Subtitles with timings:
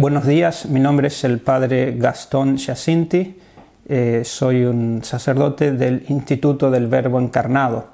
[0.00, 3.36] Buenos días, mi nombre es el padre Gastón Giacinti,
[3.86, 7.88] eh, soy un sacerdote del Instituto del Verbo Encarnado.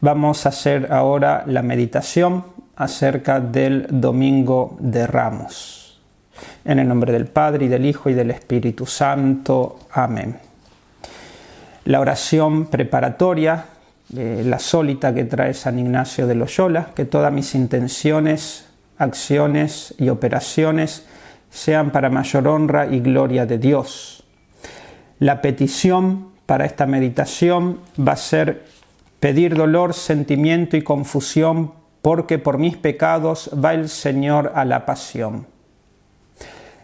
[0.00, 2.44] Vamos a hacer ahora la meditación
[2.76, 6.00] acerca del Domingo de Ramos.
[6.64, 9.80] En el nombre del Padre y del Hijo y del Espíritu Santo.
[9.90, 10.38] Amén.
[11.86, 13.64] La oración preparatoria,
[14.16, 20.08] eh, la sólita que trae San Ignacio de Loyola, que todas mis intenciones, acciones y
[20.08, 21.04] operaciones
[21.52, 24.24] sean para mayor honra y gloria de Dios.
[25.18, 28.64] La petición para esta meditación va a ser
[29.20, 35.46] pedir dolor, sentimiento y confusión porque por mis pecados va el Señor a la pasión.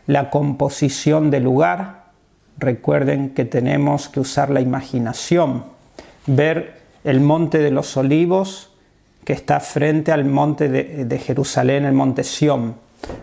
[0.07, 2.05] La composición del lugar,
[2.59, 5.65] recuerden que tenemos que usar la imaginación,
[6.27, 8.71] ver el monte de los olivos
[9.25, 12.77] que está frente al monte de, de Jerusalén, el monte Sión,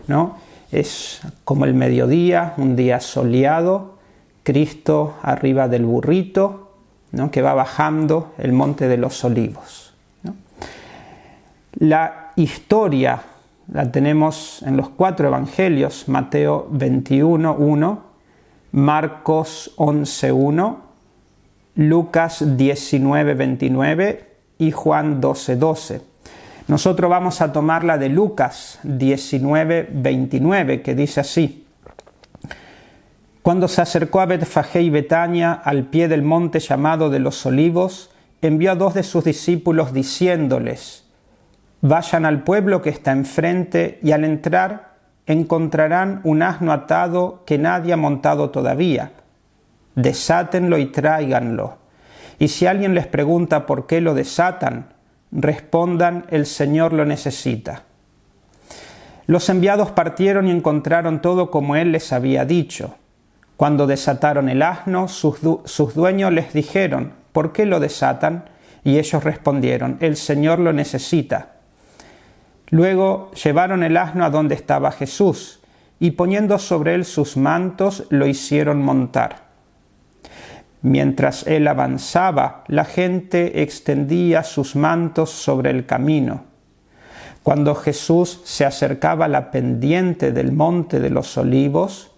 [0.08, 0.45] ¿no?
[0.72, 3.96] Es como el mediodía, un día soleado,
[4.42, 6.72] Cristo arriba del burrito,
[7.12, 7.30] ¿no?
[7.30, 9.94] que va bajando el monte de los olivos.
[11.78, 13.22] La historia
[13.72, 18.02] la tenemos en los cuatro evangelios, Mateo 21, 1,
[18.72, 20.80] Marcos 11, 1,
[21.76, 26.15] Lucas 19, 29 y Juan 12, 12.
[26.68, 31.64] Nosotros vamos a tomar la de Lucas 19, 29, que dice así.
[33.42, 38.10] Cuando se acercó a Betfagé y Betania, al pie del monte llamado de los olivos,
[38.42, 41.04] envió a dos de sus discípulos diciéndoles,
[41.82, 47.92] Vayan al pueblo que está enfrente y al entrar encontrarán un asno atado que nadie
[47.92, 49.12] ha montado todavía.
[49.94, 51.78] Desátenlo y tráiganlo.
[52.40, 54.95] Y si alguien les pregunta por qué lo desatan,
[55.36, 57.82] respondan, el Señor lo necesita.
[59.26, 62.94] Los enviados partieron y encontraron todo como Él les había dicho.
[63.56, 68.44] Cuando desataron el asno, sus, sus, dueños les dijeron, ¿por qué lo desatan?
[68.82, 71.56] Y ellos respondieron, el Señor lo necesita.
[72.68, 75.60] Luego llevaron el asno a donde estaba Jesús,
[75.98, 79.45] y poniendo sobre él sus mantos, lo hicieron montar.
[80.86, 86.44] Mientras él avanzaba, la gente extendía sus mantos sobre el camino.
[87.42, 92.12] Cuando Jesús se acercaba a la pendiente del monte de los olivos,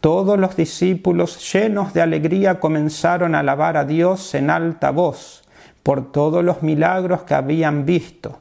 [0.00, 5.44] todos los discípulos llenos de alegría comenzaron a alabar a Dios en alta voz
[5.84, 8.40] por todos los milagros que habían visto.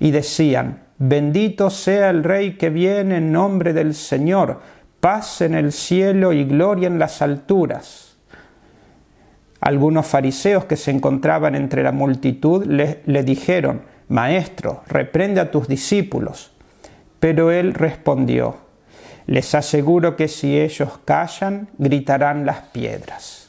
[0.00, 4.60] Y decían, bendito sea el Rey que viene en nombre del Señor,
[4.98, 8.07] paz en el cielo y gloria en las alturas.
[9.60, 15.66] Algunos fariseos que se encontraban entre la multitud le, le, dijeron, Maestro, reprende a tus
[15.66, 16.52] discípulos.
[17.18, 18.56] Pero él respondió,
[19.26, 23.48] Les aseguro que si ellos callan, gritarán las piedras.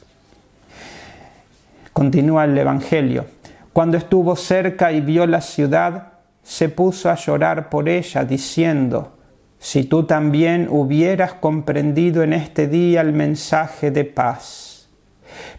[1.93, 3.25] Continúa el Evangelio.
[3.71, 9.15] Cuando estuvo cerca y vio la ciudad, se puso a llorar por ella, diciendo,
[9.59, 14.68] Si tú también hubieras comprendido en este día el mensaje de paz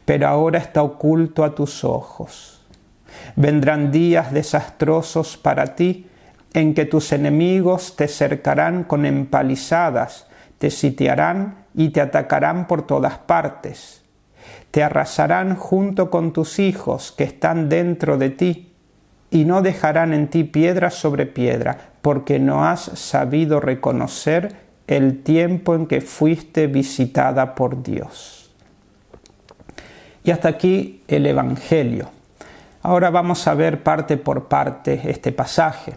[0.04, 2.60] pero ahora está oculto a tus ojos.
[3.36, 6.06] Vendrán días desastrosos para ti
[6.52, 10.26] en que tus enemigos te cercarán con empalizadas,
[10.58, 14.02] te sitiarán y te atacarán por todas partes.
[14.70, 18.66] Te arrasarán junto con tus hijos que están dentro de ti,
[19.30, 24.56] y no dejarán en ti piedra sobre piedra, porque no has sabido reconocer
[24.86, 28.39] el tiempo en que fuiste visitada por Dios.
[30.24, 32.10] Y hasta aquí el Evangelio.
[32.82, 35.94] Ahora vamos a ver parte por parte este pasaje.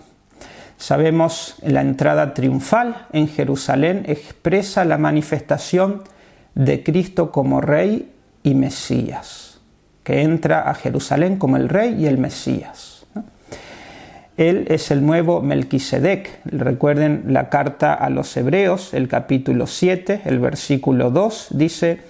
[0.77, 6.03] Sabemos la entrada triunfal en Jerusalén expresa la manifestación
[6.55, 8.11] de Cristo como Rey
[8.43, 9.61] y Mesías,
[10.03, 13.05] que entra a Jerusalén como el Rey y el Mesías.
[14.35, 16.39] Él es el nuevo Melquisedec.
[16.45, 22.01] Recuerden la carta a los Hebreos, el capítulo 7, el versículo 2, dice,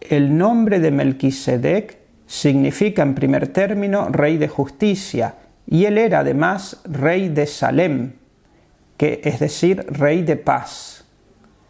[0.00, 5.34] el nombre de Melquisedec significa en primer término rey de justicia
[5.66, 8.12] y él era además rey de Salem,
[8.96, 11.04] que es decir, rey de paz.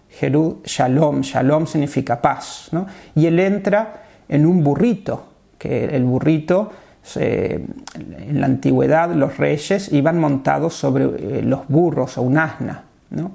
[0.08, 2.86] Jerú, shalom, shalom significa paz, ¿no?
[3.14, 5.26] Y él entra en un burrito,
[5.58, 6.72] que el burrito,
[7.14, 13.32] en la antigüedad los reyes iban montados sobre eh, los burros o un asna, ¿no?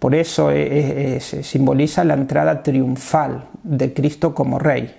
[0.00, 4.96] Por eso se simboliza la entrada triunfal de Cristo como Rey.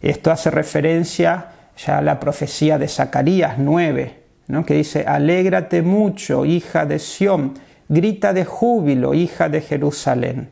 [0.00, 4.14] Esto hace referencia ya a la profecía de Zacarías 9,
[4.48, 4.64] ¿no?
[4.64, 7.54] que dice, Alégrate mucho, hija de Sión,
[7.88, 10.50] grita de júbilo, hija de Jerusalén.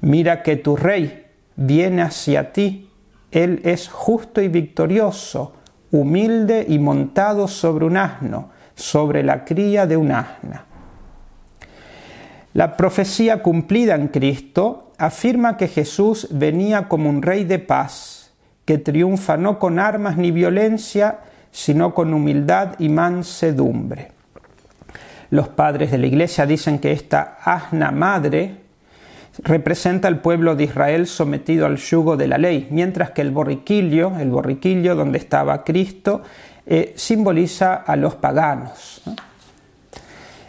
[0.00, 2.90] Mira que tu rey viene hacia ti,
[3.30, 5.54] él es justo y victorioso,
[5.92, 10.66] humilde y montado sobre un asno, sobre la cría de un asna.
[12.54, 18.30] La profecía cumplida en Cristo afirma que Jesús venía como un rey de paz,
[18.64, 21.18] que triunfa no con armas ni violencia,
[21.50, 24.12] sino con humildad y mansedumbre.
[25.30, 28.58] Los padres de la iglesia dicen que esta asna madre
[29.42, 34.12] representa al pueblo de Israel sometido al yugo de la ley, mientras que el borriquillo,
[34.20, 36.22] el borriquillo donde estaba Cristo,
[36.66, 39.02] eh, simboliza a los paganos.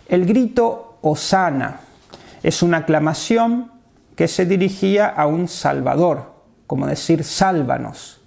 [0.08, 1.80] El grito Osana
[2.46, 3.72] es una aclamación
[4.16, 6.34] que se dirigía a un Salvador,
[6.68, 8.22] como decir sálvanos,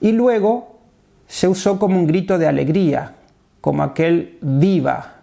[0.00, 0.78] y luego
[1.26, 3.16] se usó como un grito de alegría,
[3.60, 5.14] como aquel viva.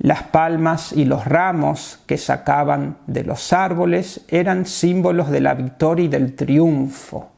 [0.00, 6.04] Las palmas y los ramos que sacaban de los árboles eran símbolos de la victoria
[6.04, 7.30] y del triunfo.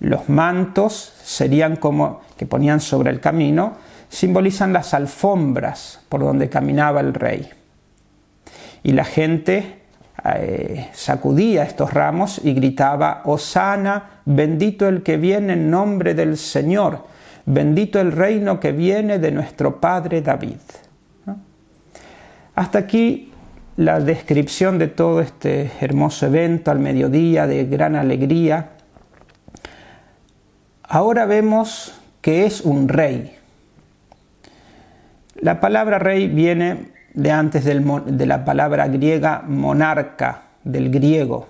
[0.00, 3.74] Los mantos serían como que ponían sobre el camino,
[4.08, 7.50] simbolizan las alfombras por donde caminaba el rey.
[8.82, 9.80] Y la gente
[10.24, 17.04] eh, sacudía estos ramos y gritaba, Osana, bendito el que viene en nombre del Señor,
[17.46, 20.58] bendito el reino que viene de nuestro Padre David.
[22.54, 23.32] Hasta aquí
[23.76, 28.70] la descripción de todo este hermoso evento al mediodía de gran alegría
[30.90, 33.36] Ahora vemos que es un rey.
[35.34, 41.48] La palabra rey viene de antes de la palabra griega monarca, del griego,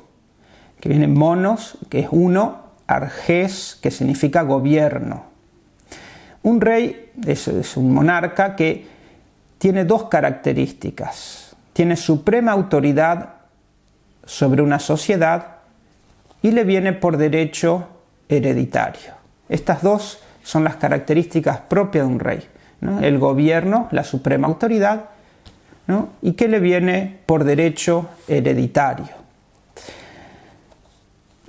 [0.81, 5.25] que viene monos, que es uno, arges, que significa gobierno.
[6.43, 8.87] Un rey es un monarca que
[9.59, 11.55] tiene dos características.
[11.75, 13.35] Tiene suprema autoridad
[14.25, 15.59] sobre una sociedad
[16.41, 17.89] y le viene por derecho
[18.31, 19.13] hereditario.
[19.51, 22.49] Estas dos son las características propias de un rey.
[23.03, 25.11] El gobierno, la suprema autoridad,
[26.23, 29.09] y que le viene por derecho hereditario.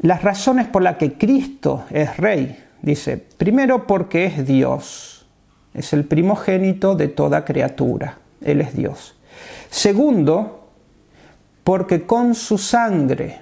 [0.02, 5.26] Las razones por las que Cristo es rey, dice, primero porque es Dios,
[5.74, 9.16] es el primogénito de toda criatura, Él es Dios.
[9.70, 10.70] Segundo,
[11.66, 13.40] porque con su sangre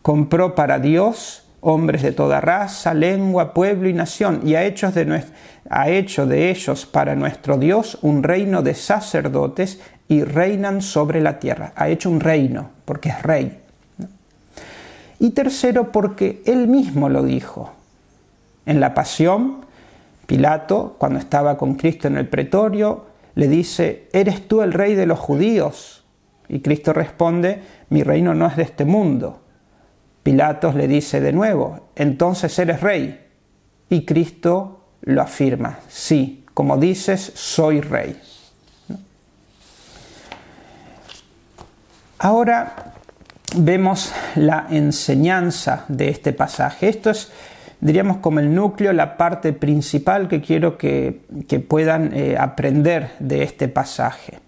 [0.00, 5.04] compró para Dios hombres de toda raza, lengua, pueblo y nación, y ha hecho de,
[5.04, 11.72] de ellos para nuestro Dios un reino de sacerdotes y reinan sobre la tierra.
[11.74, 13.58] Ha hecho un reino, porque es rey.
[15.18, 17.72] Y tercero, porque él mismo lo dijo.
[18.66, 19.64] En la pasión,
[20.26, 23.06] Pilato, cuando estaba con Cristo en el pretorio,
[23.36, 26.04] le dice, ¿eres tú el rey de los judíos?
[26.46, 29.40] Y Cristo responde, mi reino no es de este mundo.
[30.24, 33.20] Pilatos le dice de nuevo, entonces eres rey.
[33.90, 38.18] Y Cristo lo afirma, sí, como dices, soy rey.
[42.18, 42.94] Ahora
[43.54, 46.88] vemos la enseñanza de este pasaje.
[46.88, 47.30] Esto es,
[47.80, 51.20] diríamos, como el núcleo, la parte principal que quiero que,
[51.68, 54.38] puedan eh, aprender de este pasaje.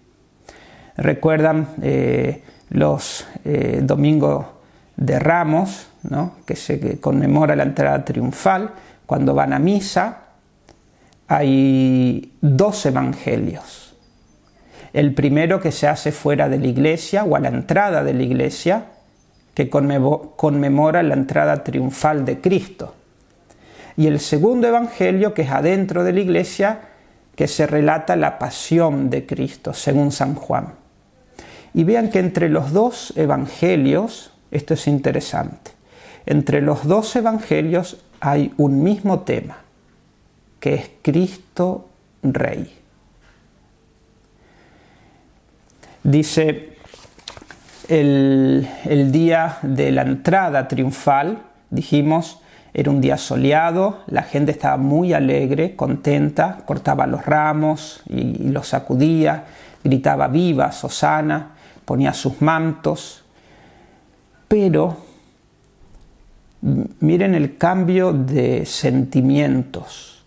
[0.97, 4.56] Recuerdan eh, los eh, domingos
[4.97, 5.89] de Ramos,
[6.45, 8.71] que se conmemora la entrada triunfal,
[9.07, 10.19] cuando van a misa,
[11.29, 13.95] hay dos evangelios.
[14.93, 18.23] El primero que se hace fuera de la iglesia o a la entrada de la
[18.23, 18.87] iglesia,
[19.55, 22.95] que conmemora la entrada triunfal de Cristo.
[23.97, 26.81] Y el segundo evangelio que es adentro de la iglesia,
[27.35, 30.75] que se relata la pasión de Cristo, según San Juan.
[31.75, 35.73] Y vean que entre los dos evangelios, esto es interesante.
[36.27, 39.59] Entre los dos evangelios hay un mismo tema,
[40.61, 41.89] que es Cristo
[42.23, 42.73] Rey.
[46.03, 46.77] Dice
[47.89, 52.41] el, el, día de la entrada triunfal, dijimos,
[52.75, 58.49] era un día soleado, la gente estaba muy alegre, contenta, cortaba los ramos y, y
[58.51, 59.45] los sacudía,
[59.83, 61.53] gritaba viva, Sosana,
[61.85, 63.26] ponía sus mantos,
[64.49, 64.97] pero
[67.01, 70.25] miren el cambio de sentimientos.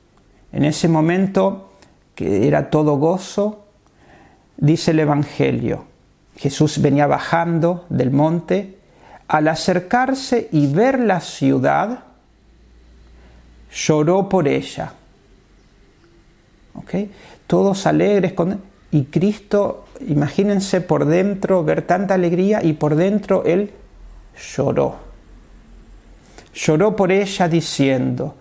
[0.51, 1.71] En ese momento,
[2.15, 3.65] que era todo gozo,
[4.57, 5.85] dice el Evangelio,
[6.35, 8.77] Jesús venía bajando del monte,
[9.27, 12.03] al acercarse y ver la ciudad,
[13.71, 14.93] lloró por ella.
[17.45, 18.33] Todos alegres,
[18.91, 23.71] Y Cristo, imagínense por dentro ver tanta alegría y por dentro Él
[24.39, 24.95] lloró.
[26.53, 28.35] Lloró por ella diciendo,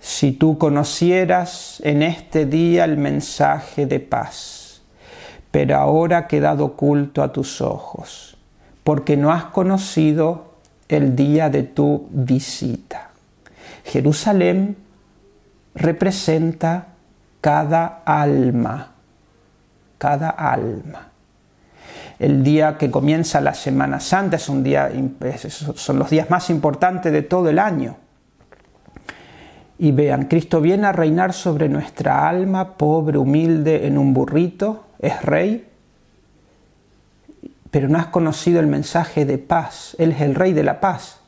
[0.00, 4.82] si tú conocieras en este día el mensaje de paz,
[5.50, 8.36] pero ahora ha quedado oculto a tus ojos,
[8.84, 10.54] porque no has conocido
[10.88, 13.10] el día de tu visita.
[13.84, 14.76] Jerusalén
[15.74, 16.88] representa
[17.40, 18.92] cada alma,
[19.98, 21.10] cada alma.
[22.18, 24.90] El día que comienza la Semana Santa es un día,
[25.50, 27.96] son los días más importantes de todo el año.
[29.78, 35.20] Y vean, Cristo viene a reinar sobre nuestra alma, pobre, humilde, en un burrito, es
[35.22, 35.68] rey,
[37.70, 39.94] pero no has conocido el mensaje de paz.
[39.98, 41.20] Él es el rey de la paz,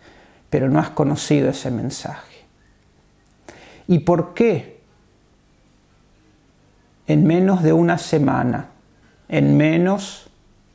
[0.49, 2.47] pero no has conocido ese mensaje.
[3.87, 4.81] ¿Y por qué?
[7.07, 8.69] En menos de una semana,
[9.29, 10.28] en menos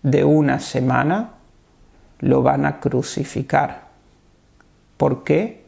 [0.04, 1.32] de una semana,
[2.20, 3.88] lo van a crucificar.
[4.98, 5.64] ¿Por qué?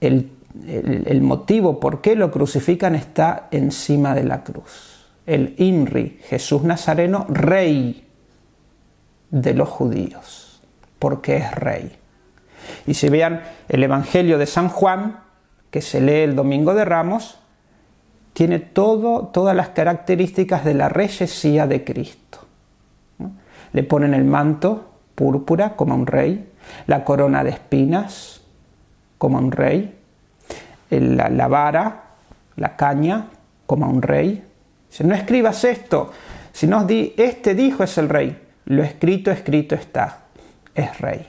[0.00, 0.30] El,
[0.66, 5.06] el, motivo por qué lo crucifican está encima de la cruz.
[5.26, 8.06] El INRI, Jesús Nazareno, rey
[9.30, 10.62] de los judíos,
[10.98, 11.92] porque es rey.
[12.86, 15.20] Y si vean el Evangelio de San Juan,
[15.70, 17.38] que se lee el Domingo de Ramos,
[18.32, 22.47] tiene todo, todas las características de la reyesía de Cristo.
[23.72, 26.50] Le ponen el manto púrpura como un rey,
[26.86, 28.40] la corona de espinas
[29.18, 29.94] como un rey,
[30.90, 32.02] la, la vara,
[32.56, 33.26] la caña
[33.66, 34.44] como un rey.
[34.88, 36.12] Si no escribas esto,
[36.52, 40.20] si no di, este dijo es el rey, lo escrito, escrito está,
[40.74, 41.26] es rey.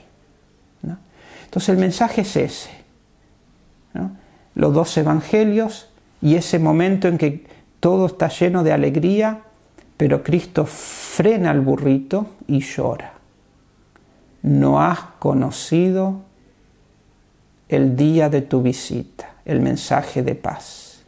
[1.50, 2.70] Entonces el mensaje es ese.
[4.54, 5.90] Los dos evangelios
[6.22, 7.44] y ese momento en que
[7.80, 9.40] todo está lleno de alegría,
[10.00, 13.12] pero Cristo frena al burrito y llora.
[14.40, 16.22] No has conocido
[17.68, 21.02] el día de tu visita, el mensaje de paz.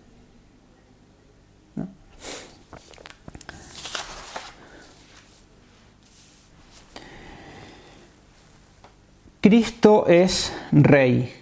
[9.41, 11.33] Cristo es rey.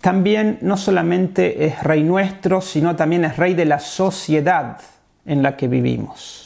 [0.00, 4.80] También no solamente es rey nuestro, sino también es rey de la sociedad
[5.26, 6.45] en la que vivimos.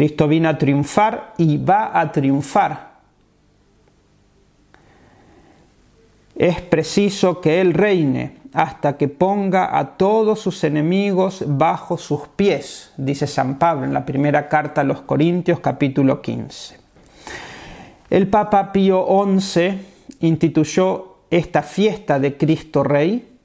[0.00, 2.88] Cristo vino a triunfar y va a triunfar.
[6.34, 12.94] Es preciso que Él reine hasta que ponga a todos sus enemigos bajo sus pies,
[12.96, 16.78] dice San Pablo en la primera carta a los Corintios capítulo 15.
[18.08, 19.06] El Papa Pío
[19.38, 19.80] XI
[20.20, 23.36] instituyó esta fiesta de Cristo Rey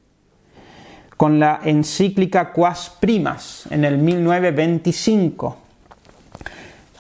[1.17, 5.64] con la encíclica Quas Primas en el 1925.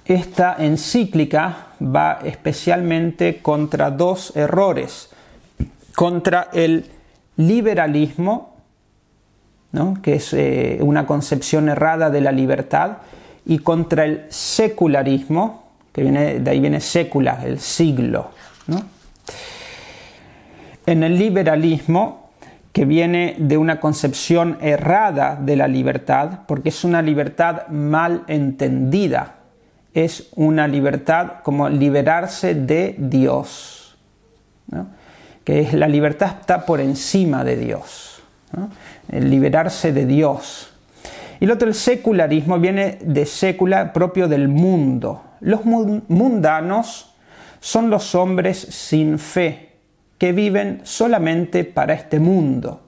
[0.05, 5.09] Esta encíclica va especialmente contra dos errores,
[5.95, 6.85] contra el
[7.37, 8.55] liberalismo,
[10.03, 12.97] que es eh, una concepción errada de la libertad,
[13.47, 18.29] y contra el secularismo, que viene, de ahí viene sécula, el siglo.
[20.85, 22.29] En el liberalismo,
[22.71, 29.35] que viene de una concepción errada de la libertad, porque es una libertad mal entendida,
[29.95, 33.97] es una libertad como liberarse de Dios,
[35.45, 38.21] que es la libertad está por encima de Dios,
[39.09, 40.69] el liberarse de Dios.
[41.39, 47.15] Y el otro, el secularismo, viene de sécula propio del mundo, los mundanos
[47.61, 49.77] son los hombres sin fe,
[50.17, 52.81] que viven solamente para este mundo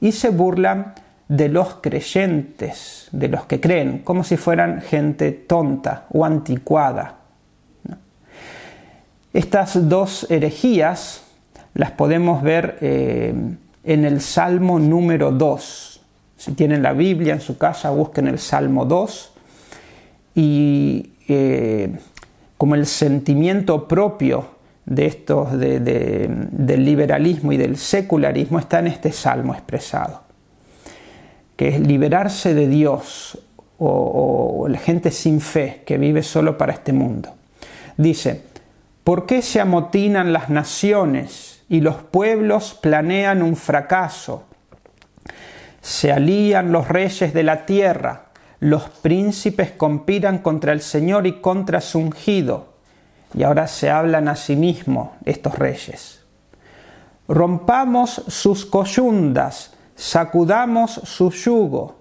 [0.00, 0.94] y se burlan
[1.28, 7.16] de los creyentes, de los que creen, como si fueran gente tonta o anticuada.
[9.32, 11.22] Estas dos herejías
[11.74, 13.34] las podemos ver eh,
[13.84, 16.00] en el Salmo número 2.
[16.36, 19.32] Si tienen la Biblia en su casa, busquen el Salmo 2
[20.34, 21.96] y eh,
[22.58, 24.54] como el sentimiento propio
[24.86, 30.23] de estos del liberalismo y del secularismo está en este salmo expresado,
[31.56, 33.38] que es liberarse de Dios
[33.78, 37.34] o, o la gente sin fe que vive solo para este mundo.
[37.96, 38.42] Dice,
[39.04, 44.44] ¿por qué se amotinan las naciones y los pueblos planean un fracaso?
[45.80, 48.24] Se alían los reyes de la tierra
[48.64, 52.68] los príncipes conspiran contra el Señor y contra su ungido.
[53.34, 56.22] Y ahora se hablan a sí mismos estos reyes.
[57.28, 61.96] Rompamos sus coyundas, sacudamos su yugo.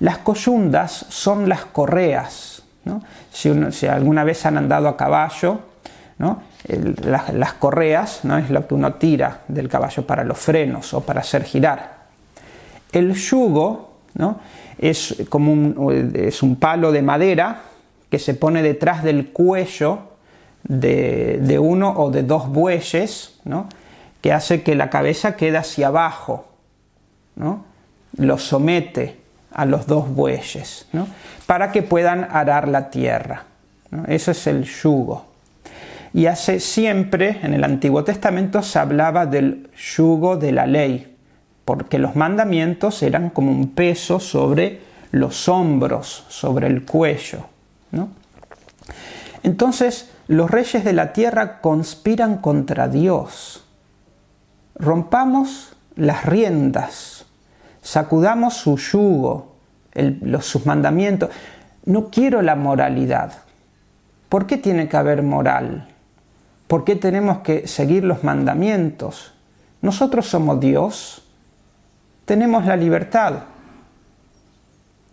[0.00, 2.62] Las coyundas son las correas.
[3.30, 5.60] Si, alguna vez han andado a caballo,
[7.02, 8.38] las, correas ¿no?
[8.38, 11.98] es lo que uno tira del caballo para los frenos o para hacer girar.
[12.90, 13.98] El yugo
[14.78, 17.62] es, como un, es un palo de madera
[18.10, 20.08] que se pone detrás del cuello
[20.64, 23.40] de, uno o de dos bueyes,
[24.20, 26.48] que hace que la cabeza quede hacia abajo,
[27.36, 27.64] ¿no?
[28.16, 29.16] lo somete
[29.52, 30.86] a los dos bueyes,
[31.46, 33.44] para que puedan arar la tierra.
[34.06, 35.26] Eso es el yugo.
[36.12, 41.16] Y hace siempre, en el Antiguo Testamento, se hablaba del yugo de la ley,
[41.64, 47.46] porque los mandamientos eran como un peso sobre los hombros, sobre el cuello.
[49.42, 53.64] Entonces, los reyes de la tierra conspiran contra Dios.
[54.78, 57.26] Rompamos las riendas,
[57.82, 59.56] sacudamos su yugo,
[59.94, 61.30] los, sus mandamientos.
[61.84, 63.32] No quiero la moralidad.
[64.28, 65.88] ¿Por qué tiene que haber moral?
[66.66, 69.32] ¿Por qué tenemos que seguir los mandamientos?
[69.80, 71.22] Nosotros somos Dios,
[72.24, 73.44] tenemos la libertad.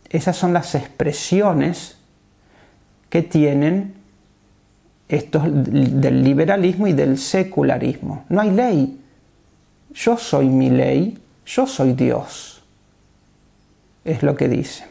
[0.09, 1.97] Esas son las expresiones
[3.09, 3.95] que tienen
[5.07, 8.25] estos del liberalismo y del secularismo.
[8.29, 9.01] No hay ley.
[9.95, 12.61] Yo soy mi ley, yo soy Dios.
[14.03, 14.85] Es lo que dice.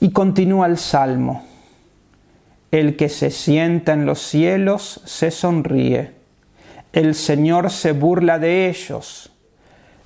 [0.00, 1.44] Y continúa el Salmo.
[2.70, 6.12] El que se sienta en los cielos se sonríe.
[6.92, 9.30] El Señor se burla de ellos.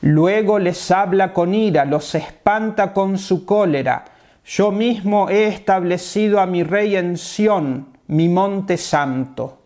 [0.00, 4.06] Luego les habla con ira, los espanta con su cólera.
[4.44, 9.60] Yo mismo he establecido a mi rey en Sión, mi monte santo.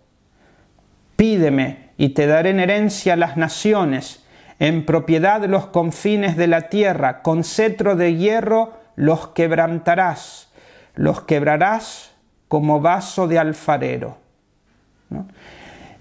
[1.16, 4.24] Pídeme y te daré en herencia las naciones,
[4.58, 10.50] en propiedad los confines de la tierra, con cetro de hierro los quebrantarás,
[10.96, 12.10] los quebrarás
[12.48, 14.16] como vaso de alfarero.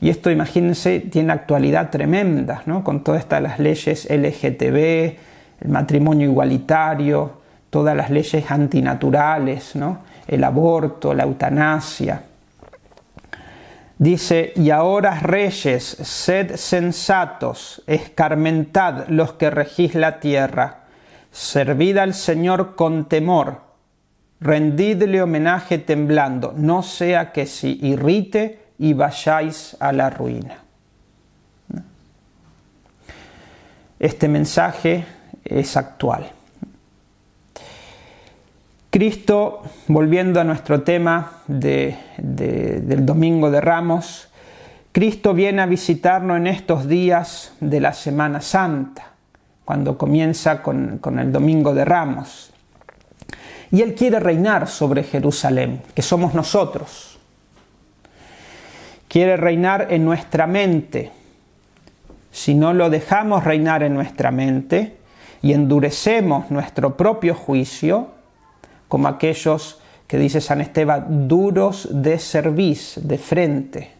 [0.01, 2.83] Y esto, imagínense, tiene actualidad tremenda, ¿no?
[2.83, 5.17] con todas estas las leyes LGTB,
[5.61, 9.99] el matrimonio igualitario, todas las leyes antinaturales, ¿no?
[10.27, 12.23] el aborto, la eutanasia.
[14.01, 20.85] Dice, y ahora reyes, sed sensatos, escarmentad los que regís la tierra,
[21.31, 23.61] servid al Señor con temor,
[24.39, 30.57] rendidle homenaje temblando, no sea que se irrite y vayáis a la ruina.
[33.99, 35.05] Este mensaje
[35.45, 36.31] es actual.
[38.91, 44.27] Cristo, volviendo a nuestro tema del Domingo de Ramos,
[44.91, 49.13] Cristo viene a visitarnos en estos días de la Semana Santa,
[49.63, 52.51] cuando comienza con, con el Domingo de Ramos.
[53.71, 57.17] Y Él quiere reinar sobre Jerusalén, que somos nosotros.
[59.07, 61.11] Quiere reinar en nuestra mente.
[62.29, 64.97] Si no lo dejamos reinar en nuestra mente
[65.41, 68.19] y endurecemos nuestro propio juicio,
[68.91, 73.93] como aquellos que dice San Esteban, duros de cerviz, de frente,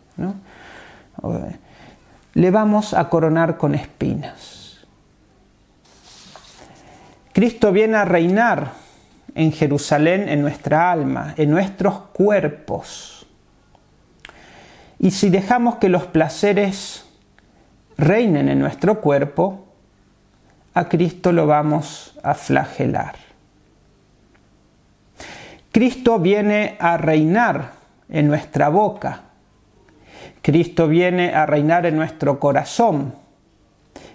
[2.33, 4.81] le vamos a coronar con espinas.
[7.31, 8.73] Cristo viene a reinar
[9.33, 13.25] en Jerusalén, en nuestra alma, en nuestros cuerpos.
[14.99, 17.05] Y si dejamos que los placeres
[17.97, 19.67] reinen en nuestro cuerpo,
[20.73, 23.30] a Cristo lo vamos a flagelar.
[25.71, 27.71] Cristo viene a reinar
[28.09, 29.21] en nuestra boca.
[30.41, 33.13] Cristo viene a reinar en nuestro corazón.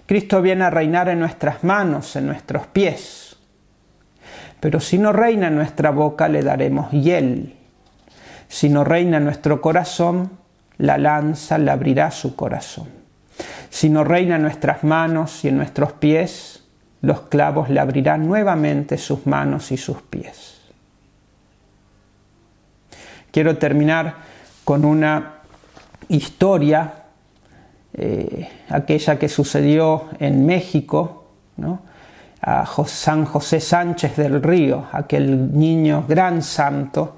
[0.05, 3.37] Cristo viene a reinar en nuestras manos, en nuestros pies.
[4.59, 7.55] Pero si no reina en nuestra boca, le daremos hiel.
[8.47, 10.29] Si no reina en nuestro corazón,
[10.77, 12.87] la lanza le abrirá su corazón.
[13.71, 16.63] Si no reina en nuestras manos y en nuestros pies,
[17.01, 20.56] los clavos le abrirán nuevamente sus manos y sus pies.
[23.37, 24.15] Quiero terminar
[24.63, 25.41] con una
[26.09, 27.03] historia,
[27.93, 31.81] eh, aquella que sucedió en México, ¿no?
[32.41, 37.17] a San José Sánchez del Río, aquel niño gran santo,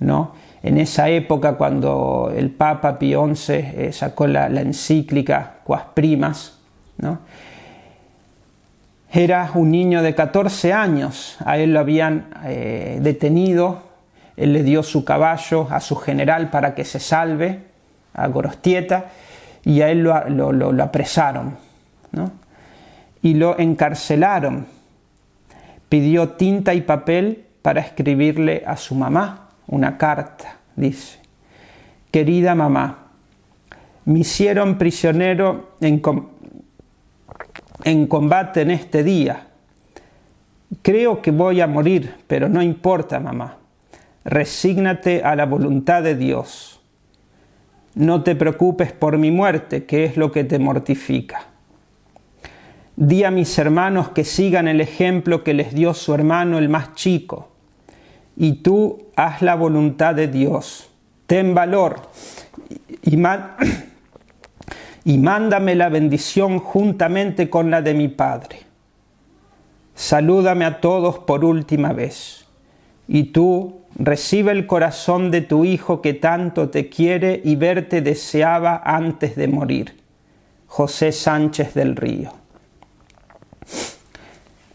[0.00, 0.32] ¿no?
[0.60, 6.58] En esa época cuando el Papa Pío XI eh, sacó la, encíclica Quas Primas,
[6.98, 7.20] ¿no?
[9.12, 13.89] Era un niño de 14 años, a él lo habían eh, detenido,
[14.42, 17.60] él le dio su caballo a su general para que se salve,
[18.14, 19.06] a Gorostieta,
[19.64, 21.56] y a él lo, lo apresaron.
[22.12, 22.32] ¿no?
[23.22, 24.66] y lo encarcelaron.
[25.88, 30.56] pidió tinta y papel para escribirle a su mamá una carta.
[30.76, 31.18] Dice,
[32.10, 33.10] querida mamá,
[34.04, 36.00] me hicieron prisionero en,
[37.84, 39.48] en combate en este día.
[40.82, 43.56] Creo que voy a morir, pero no importa, mamá.
[44.24, 46.80] Resígnate a la voluntad de Dios.
[47.94, 51.46] No te preocupes por mi muerte, que es lo que te mortifica.
[52.96, 56.94] Di a mis hermanos que sigan el ejemplo que les dio su hermano el más
[56.94, 57.48] chico.
[58.36, 60.90] Y tú haz la voluntad de Dios.
[61.26, 62.02] Ten valor
[63.02, 63.18] y,
[65.04, 68.60] y mándame la bendición juntamente con la de mi Padre.
[69.94, 72.46] Salúdame a todos por última vez.
[73.08, 78.80] Y tú recibe el corazón de tu Hijo que tanto te quiere y verte deseaba
[78.84, 80.00] antes de morir.
[80.66, 82.32] José Sánchez del Río.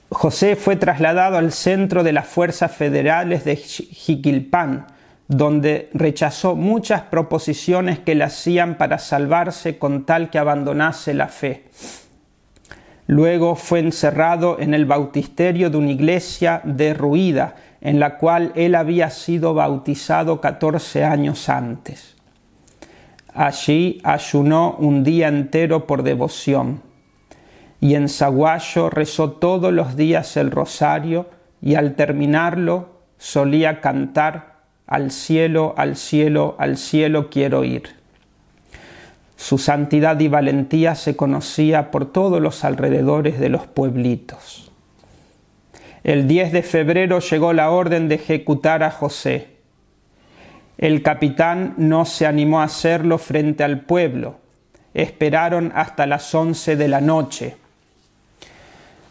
[0.10, 4.88] José fue trasladado al centro de las fuerzas federales de Jiquilpan,
[5.28, 11.66] donde rechazó muchas proposiciones que le hacían para salvarse con tal que abandonase la fe.
[13.08, 19.12] Luego fue encerrado en el bautisterio de una iglesia derruida, en la cual él había
[19.12, 22.16] sido bautizado 14 años antes.
[23.32, 26.82] Allí ayunó un día entero por devoción,
[27.80, 31.30] y en Zaguayo rezó todos los días el rosario,
[31.62, 34.56] y al terminarlo solía cantar
[34.88, 37.84] al cielo, al cielo, al cielo quiero ir.
[39.36, 44.72] Su santidad y valentía se conocía por todos los alrededores de los pueblitos.
[46.06, 49.58] El 10 de febrero llegó la orden de ejecutar a José.
[50.78, 54.38] El capitán no se animó a hacerlo frente al pueblo.
[54.94, 57.58] Esperaron hasta las once de la noche.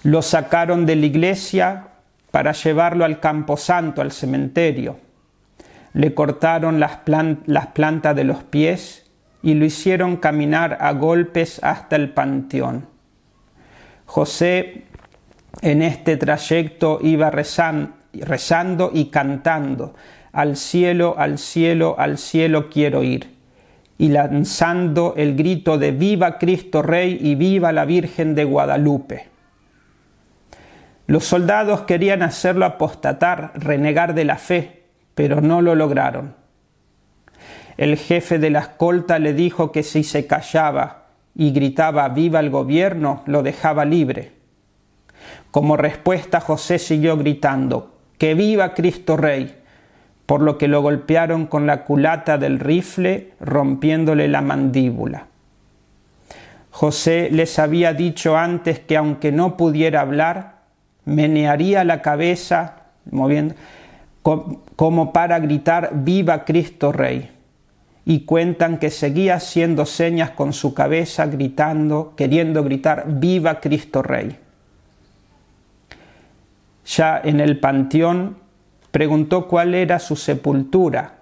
[0.05, 1.89] Lo sacaron de la iglesia
[2.31, 5.05] para llevarlo al camposanto, al cementerio
[5.95, 9.07] le cortaron las, plantas de los pies
[9.43, 12.87] y lo hicieron caminar a golpes hasta el panteón.
[14.05, 14.84] José
[15.63, 19.95] en este trayecto iba rezando y cantando,
[20.33, 23.35] al cielo, al cielo, al cielo quiero ir,
[23.99, 29.29] y lanzando el grito de Viva Cristo Rey y viva la Virgen de Guadalupe.
[31.07, 36.35] Los soldados querían hacerlo apostatar, renegar de la fe, pero no lo lograron.
[37.77, 42.51] El jefe de la escolta le dijo que si se callaba y gritaba viva el
[42.51, 44.33] gobierno, lo dejaba libre.
[45.55, 49.55] Como respuesta José siguió gritando que viva Cristo Rey,
[50.27, 55.29] por lo que lo golpearon con la culata del rifle, rompiéndole la mandíbula.
[56.73, 60.63] José les había dicho antes que aunque no pudiera hablar,
[61.05, 63.55] menearía la cabeza, moviendo,
[64.23, 67.31] como para gritar Viva Cristo Rey.
[68.05, 74.39] Y cuentan que seguía haciendo señas con su cabeza, gritando, queriendo gritar Viva Cristo Rey.
[76.87, 78.37] Ya en el panteón
[78.91, 81.15] preguntó cuál era su sepultura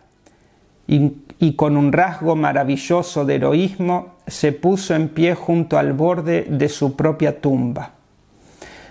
[0.86, 6.68] y, con un rasgo maravilloso de heroísmo se puso en pie junto al borde de
[6.68, 7.92] su propia tumba.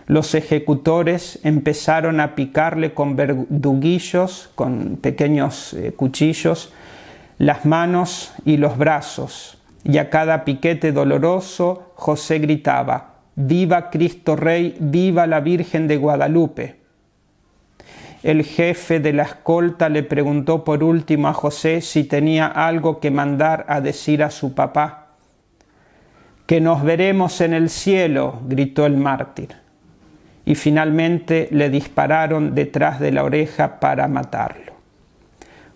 [0.07, 6.73] Los ejecutores empezaron a picarle con verduguillos, con pequeños eh, cuchillos,
[7.38, 14.76] las manos y los brazos, y a cada piquete doloroso José gritaba, Viva Cristo Rey,
[14.80, 16.76] viva la Virgen de Guadalupe.
[18.24, 23.10] El jefe de la escolta le preguntó por último a José si tenía algo que
[23.10, 25.08] mandar a decir a su papá.
[26.46, 29.56] Que nos veremos en el cielo, gritó el mártir
[30.46, 34.74] y finalmente le dispararon detrás de la oreja para matarlo.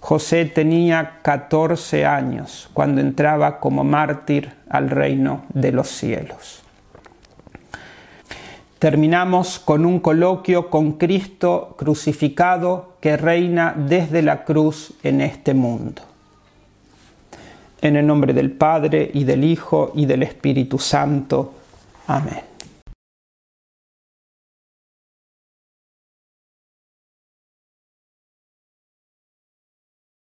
[0.02, 6.65] José tenía 14 años cuando entraba como mártir al reino de los cielos.
[8.86, 16.04] Terminamos con un coloquio con Cristo crucificado que reina desde la cruz en este mundo.
[17.82, 21.52] En el nombre del Padre y del Hijo y del Espíritu Santo.
[22.06, 22.55] Amén.